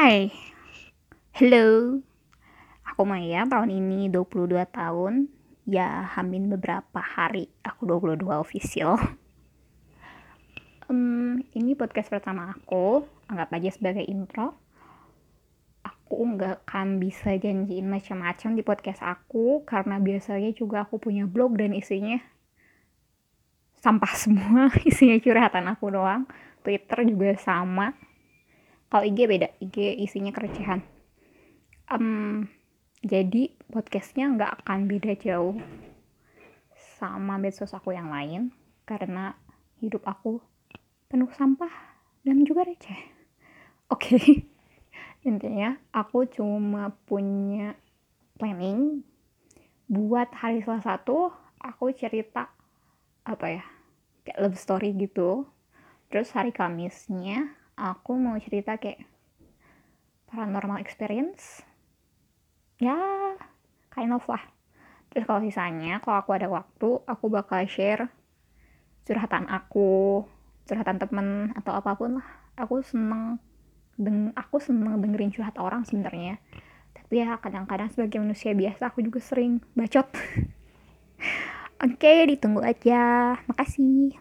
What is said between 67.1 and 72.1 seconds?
bakal share curhatan aku curhatan temen atau apa